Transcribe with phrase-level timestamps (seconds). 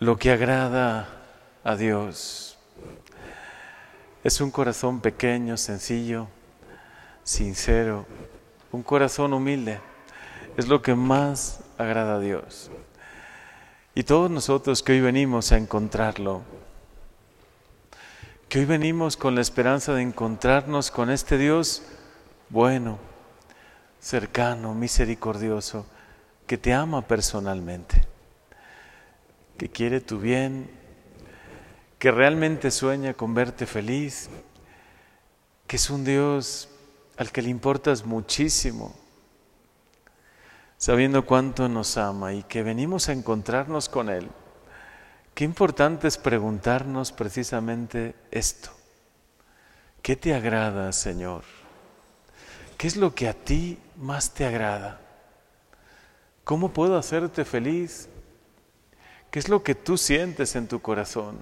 [0.00, 1.08] lo que agrada
[1.64, 2.56] a Dios.
[4.22, 6.28] Es un corazón pequeño, sencillo,
[7.24, 8.06] sincero,
[8.72, 9.80] un corazón humilde.
[10.56, 12.70] Es lo que más agrada a Dios.
[13.94, 16.42] Y todos nosotros que hoy venimos a encontrarlo,
[18.48, 21.82] que hoy venimos con la esperanza de encontrarnos con este Dios
[22.48, 22.98] bueno,
[24.00, 25.86] cercano, misericordioso,
[26.46, 28.07] que te ama personalmente,
[29.58, 30.70] que quiere tu bien,
[31.98, 34.30] que realmente sueña con verte feliz,
[35.66, 36.68] que es un Dios
[37.16, 38.94] al que le importas muchísimo,
[40.76, 44.28] sabiendo cuánto nos ama y que venimos a encontrarnos con Él.
[45.34, 48.70] Qué importante es preguntarnos precisamente esto.
[50.02, 51.42] ¿Qué te agrada, Señor?
[52.76, 55.00] ¿Qué es lo que a ti más te agrada?
[56.44, 58.08] ¿Cómo puedo hacerte feliz?
[59.30, 61.38] ¿Qué es lo que tú sientes en tu corazón?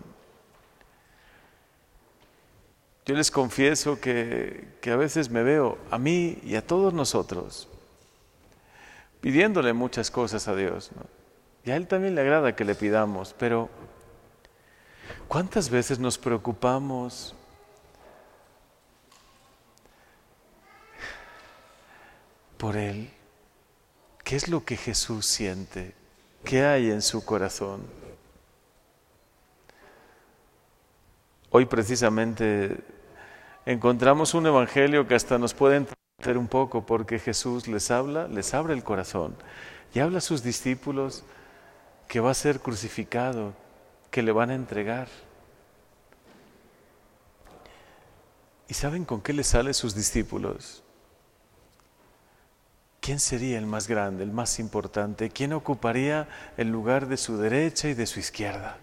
[3.05, 7.69] Yo les confieso que, que, a veces me veo a mí y a todos nosotros
[9.21, 10.91] pidiéndole muchas cosas a Dios.
[11.65, 13.69] Y a Él también le agrada que le pidamos, pero
[15.27, 17.35] ¿cuántas veces nos preocupamos
[22.57, 23.11] por Él?
[24.23, 25.95] ¿Qué es lo que Jesús siente?
[26.47, 27.83] ¿Qué hay en su corazón?
[31.51, 32.85] Hoy precisamente
[33.65, 38.55] encontramos un evangelio que hasta nos puede entender un poco porque Jesús les habla, les
[38.55, 39.35] abre el corazón
[39.93, 41.25] y habla a sus discípulos
[42.07, 43.53] que va a ser crucificado,
[44.13, 45.09] que le van a entregar.
[48.69, 50.85] ¿Y saben con qué le sale sus discípulos?
[53.07, 55.31] ¿Quién sería el más grande, el más importante?
[55.31, 56.27] ¿Quién ocuparía
[56.57, 58.79] el lugar de su derecha y de su izquierda?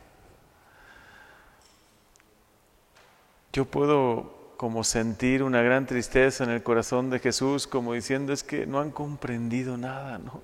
[3.52, 8.44] Yo puedo como sentir una gran tristeza en el corazón de Jesús, como diciendo es
[8.44, 10.40] que no han comprendido nada, ¿no?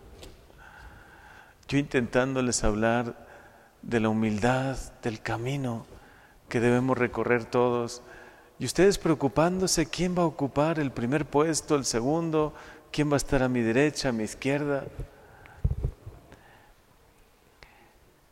[1.69, 3.15] Yo intentándoles hablar
[3.81, 5.85] de la humildad, del camino
[6.49, 8.01] que debemos recorrer todos,
[8.59, 12.53] y ustedes preocupándose quién va a ocupar el primer puesto, el segundo,
[12.91, 14.85] quién va a estar a mi derecha, a mi izquierda.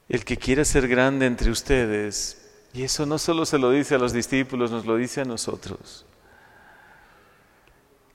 [0.09, 3.97] El que quiera ser grande entre ustedes, y eso no solo se lo dice a
[3.97, 6.05] los discípulos, nos lo dice a nosotros,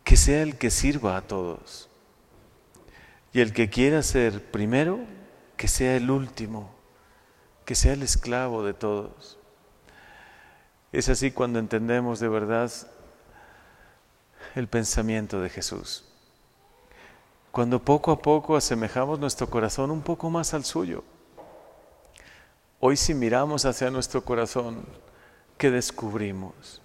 [0.04, 1.88] que sea el que sirva a todos.
[3.32, 5.00] Y el que quiera ser primero,
[5.56, 6.74] que sea el último,
[7.64, 9.38] que sea el esclavo de todos.
[10.92, 12.70] Es así cuando entendemos de verdad
[14.54, 16.04] el pensamiento de Jesús.
[17.52, 21.04] Cuando poco a poco asemejamos nuestro corazón un poco más al suyo.
[22.80, 24.86] Hoy si miramos hacia nuestro corazón,
[25.58, 26.80] ¿qué descubrimos?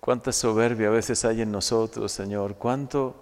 [0.00, 2.54] Cuánta soberbia a veces hay en nosotros, Señor.
[2.54, 3.16] Cuánto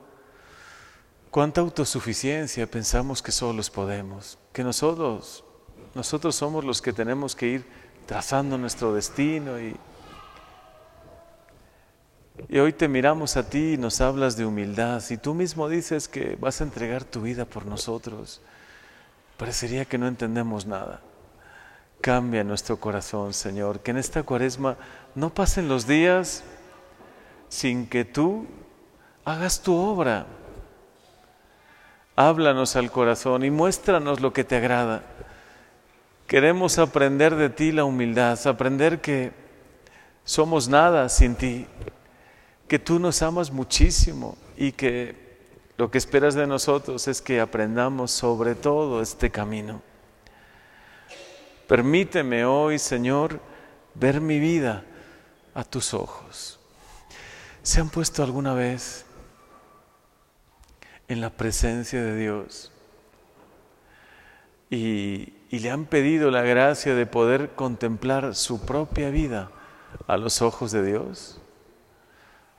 [1.33, 5.43] cuánta autosuficiencia pensamos que solos podemos, que nosotros,
[5.93, 7.67] nosotros somos los que tenemos que ir
[8.07, 9.77] trazando nuestro destino y,
[12.49, 16.09] y hoy te miramos a ti y nos hablas de humildad y tú mismo dices
[16.09, 18.41] que vas a entregar tu vida por nosotros.
[19.37, 21.01] Parecería que no entendemos nada.
[22.01, 24.77] Cambia nuestro corazón, Señor, que en esta cuaresma
[25.15, 26.45] no pasen los días
[27.49, 28.47] sin que tú
[29.25, 30.27] hagas tu obra
[32.17, 35.03] háblanos al corazón y muéstranos lo que te agrada.
[36.27, 39.33] Queremos aprender de ti la humildad, aprender que
[40.25, 41.67] somos nada sin ti,
[42.69, 45.27] que tú nos amas muchísimo y que
[45.77, 49.83] lo que esperas de nosotros es que aprendamos sobre todo este camino.
[51.69, 53.41] Permíteme hoy, Señor,
[53.95, 54.85] ver mi vida
[55.55, 56.59] a tus ojos.
[57.63, 59.05] ¿Se han puesto alguna vez
[61.09, 62.73] en la presencia de Dios
[64.71, 69.51] y, le han pedido la gracia de poder contemplar su propia vida
[70.07, 71.41] a los ojos de Dios.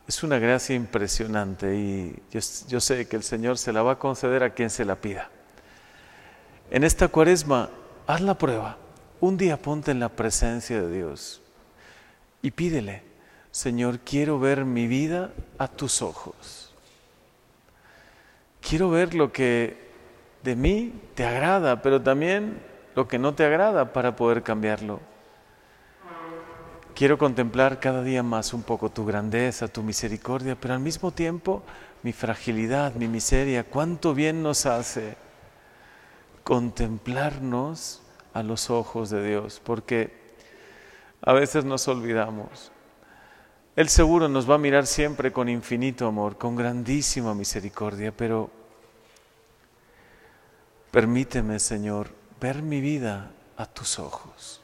[0.08, 4.42] Es una gracia impresionante y yo, sé que el Señor se la va a conceder
[4.42, 5.30] a quien se la pida.
[6.72, 7.70] En esta cuaresma,
[8.06, 8.78] haz la prueba.
[9.20, 11.42] Un día ponte en la presencia de Dios
[12.42, 13.04] y pídele,
[13.52, 16.74] Señor, quiero ver mi vida a tus ojos.
[18.62, 19.88] Quiero ver lo que
[20.44, 22.62] de mí te agrada, pero también
[22.96, 25.02] lo que no te agrada para poder cambiarlo.
[26.98, 31.62] Quiero contemplar cada día más un poco tu grandeza, tu misericordia, pero al mismo tiempo
[32.02, 33.64] mi fragilidad, mi miseria.
[33.64, 35.16] Cuánto bien nos hace
[36.44, 38.02] contemplarnos
[38.34, 40.12] a los ojos de Dios, porque
[41.22, 42.72] a veces nos olvidamos.
[43.76, 48.50] Él seguro nos va a mirar siempre con infinito amor, con grandísima misericordia, pero
[50.90, 52.10] permíteme, Señor,
[52.42, 54.62] ver mi vida a tus ojos.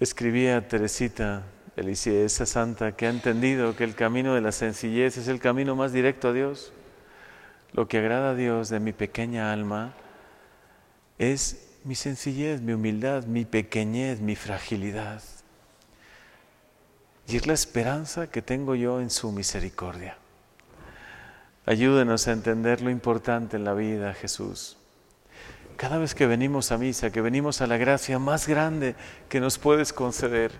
[0.00, 1.42] Escribía Teresita
[1.76, 5.76] Elisea, esa santa que ha entendido que el camino de la sencillez es el camino
[5.76, 6.72] más directo a Dios.
[7.74, 9.92] Lo que agrada a Dios de mi pequeña alma
[11.18, 15.22] es mi sencillez, mi humildad, mi pequeñez, mi fragilidad.
[17.28, 20.16] Y es la esperanza que tengo yo en su misericordia.
[21.66, 24.79] Ayúdenos a entender lo importante en la vida, Jesús.
[25.80, 28.96] Cada vez que venimos a misa, que venimos a la gracia más grande
[29.30, 30.52] que nos puedes conceder,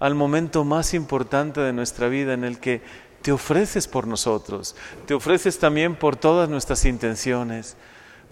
[0.00, 2.82] al momento más importante de nuestra vida en el que
[3.22, 4.74] te ofreces por nosotros,
[5.06, 7.76] te ofreces también por todas nuestras intenciones,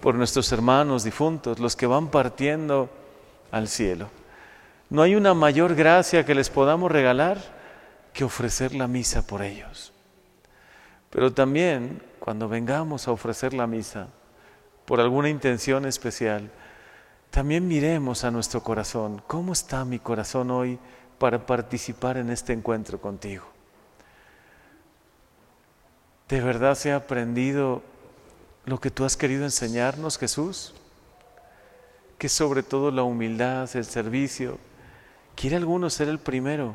[0.01, 2.91] por nuestros hermanos difuntos, los que van partiendo
[3.53, 4.09] al cielo.
[4.91, 7.39] No hay una mayor gracia que les podamos regalar
[8.13, 9.93] que ofrecer la misa por ellos.
[11.09, 14.09] Pero también cuando vengamos a ofrecer la misa
[14.85, 16.51] por alguna intención especial,
[17.31, 19.23] también miremos a nuestro corazón.
[19.27, 20.79] ¿Cómo está mi corazón hoy
[21.19, 23.45] para participar en este encuentro contigo?
[26.29, 27.83] ¿De verdad se ha aprendido
[28.65, 30.75] lo que tú has querido enseñarnos, Jesús?
[32.19, 34.59] Que sobre todo la humildad, el servicio.
[35.35, 36.75] ¿Quiere alguno ser el primero?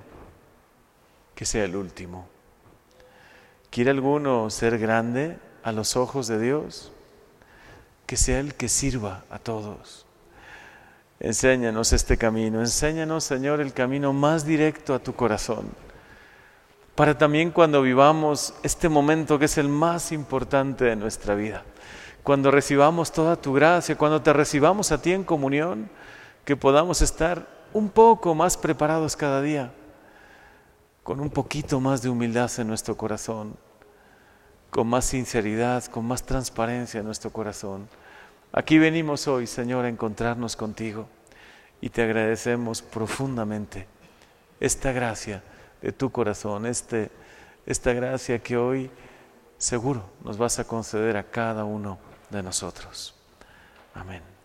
[1.36, 2.28] Que sea el último.
[3.70, 6.92] ¿Quiere alguno ser grande a los ojos de Dios?
[8.08, 10.08] Que sea el que sirva a todos.
[11.20, 15.68] Enséñanos este camino, enséñanos, Señor, el camino más directo a tu corazón,
[16.96, 21.64] para también cuando vivamos este momento que es el más importante de nuestra vida,
[22.22, 25.90] cuando recibamos toda tu gracia, cuando te recibamos a ti en comunión,
[26.46, 29.72] que podamos estar un poco más preparados cada día
[31.04, 33.56] con un poquito más de humildad en nuestro corazón,
[34.70, 37.88] con más sinceridad, con más transparencia en nuestro corazón.
[38.52, 41.08] Aquí venimos hoy, Señor, a encontrarnos contigo
[41.82, 43.88] y te agradecemos profundamente
[44.60, 45.44] esta gracia
[45.82, 47.12] de tu corazón, este,
[47.66, 48.90] esta gracia que hoy
[49.58, 52.00] seguro nos vas a conceder a cada uno
[52.30, 53.16] de nosotros.
[53.94, 54.37] Amén.